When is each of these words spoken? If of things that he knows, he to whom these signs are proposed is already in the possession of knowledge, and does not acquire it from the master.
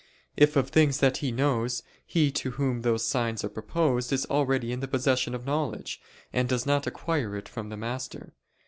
If 0.35 0.55
of 0.55 0.69
things 0.71 0.97
that 0.97 1.17
he 1.17 1.31
knows, 1.31 1.83
he 2.07 2.31
to 2.31 2.49
whom 2.57 2.81
these 2.81 3.03
signs 3.03 3.43
are 3.43 3.49
proposed 3.49 4.11
is 4.11 4.25
already 4.31 4.71
in 4.71 4.79
the 4.79 4.87
possession 4.87 5.35
of 5.35 5.45
knowledge, 5.45 6.01
and 6.33 6.49
does 6.49 6.65
not 6.65 6.87
acquire 6.87 7.35
it 7.37 7.47
from 7.47 7.69
the 7.69 7.77
master. 7.77 8.33